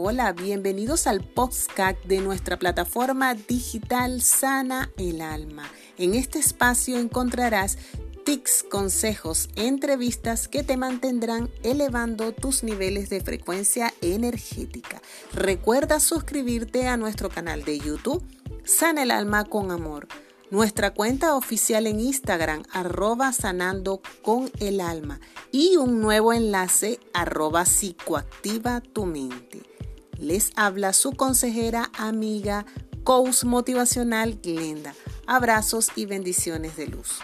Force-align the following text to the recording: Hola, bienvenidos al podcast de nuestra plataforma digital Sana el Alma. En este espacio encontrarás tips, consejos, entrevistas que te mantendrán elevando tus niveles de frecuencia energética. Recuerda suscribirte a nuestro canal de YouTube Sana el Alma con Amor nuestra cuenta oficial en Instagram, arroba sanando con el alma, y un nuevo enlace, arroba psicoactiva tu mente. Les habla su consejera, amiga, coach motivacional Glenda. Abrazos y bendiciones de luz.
Hola, 0.00 0.32
bienvenidos 0.32 1.08
al 1.08 1.24
podcast 1.24 1.98
de 2.04 2.20
nuestra 2.20 2.56
plataforma 2.56 3.34
digital 3.34 4.22
Sana 4.22 4.92
el 4.96 5.20
Alma. 5.20 5.68
En 5.98 6.14
este 6.14 6.38
espacio 6.38 6.98
encontrarás 6.98 7.78
tips, 8.24 8.62
consejos, 8.62 9.48
entrevistas 9.56 10.46
que 10.46 10.62
te 10.62 10.76
mantendrán 10.76 11.50
elevando 11.64 12.30
tus 12.30 12.62
niveles 12.62 13.10
de 13.10 13.20
frecuencia 13.20 13.92
energética. 14.00 15.02
Recuerda 15.34 15.98
suscribirte 15.98 16.86
a 16.86 16.96
nuestro 16.96 17.28
canal 17.28 17.64
de 17.64 17.80
YouTube 17.80 18.22
Sana 18.64 19.02
el 19.02 19.10
Alma 19.10 19.46
con 19.46 19.72
Amor 19.72 20.06
nuestra 20.50 20.94
cuenta 20.94 21.34
oficial 21.34 21.86
en 21.86 22.00
Instagram, 22.00 22.62
arroba 22.72 23.32
sanando 23.32 24.00
con 24.22 24.50
el 24.60 24.80
alma, 24.80 25.20
y 25.52 25.76
un 25.76 26.00
nuevo 26.00 26.32
enlace, 26.32 27.00
arroba 27.12 27.66
psicoactiva 27.66 28.80
tu 28.80 29.04
mente. 29.04 29.62
Les 30.28 30.52
habla 30.56 30.92
su 30.92 31.12
consejera, 31.12 31.90
amiga, 31.96 32.66
coach 33.02 33.44
motivacional 33.44 34.38
Glenda. 34.42 34.94
Abrazos 35.26 35.88
y 35.96 36.04
bendiciones 36.04 36.76
de 36.76 36.86
luz. 36.86 37.20